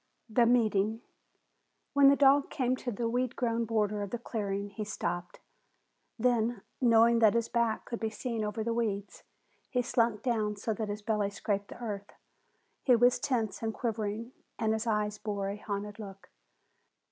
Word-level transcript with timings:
THE 0.27 0.47
MEETING 0.47 1.01
When 1.93 2.07
the 2.07 2.15
dog 2.15 2.49
came 2.49 2.75
to 2.77 2.91
the 2.91 3.07
weed 3.07 3.35
grown 3.35 3.65
border 3.65 4.01
of 4.01 4.09
the 4.09 4.17
clearing, 4.17 4.71
he 4.71 4.83
stopped. 4.83 5.39
Then, 6.17 6.63
knowing 6.81 7.19
that 7.19 7.35
his 7.35 7.47
back 7.47 7.85
could 7.85 7.99
be 7.99 8.09
seen 8.09 8.43
over 8.43 8.63
the 8.63 8.73
weeds, 8.73 9.21
he 9.69 9.83
slunk 9.83 10.23
down 10.23 10.55
so 10.55 10.73
that 10.73 10.89
his 10.89 11.03
belly 11.03 11.29
scraped 11.29 11.67
the 11.67 11.79
earth. 11.79 12.13
He 12.81 12.95
was 12.95 13.19
tense 13.19 13.61
and 13.61 13.75
quivering, 13.75 14.31
and 14.57 14.73
his 14.73 14.87
eyes 14.87 15.19
bore 15.19 15.49
a 15.49 15.57
haunted 15.57 15.99
look. 15.99 16.31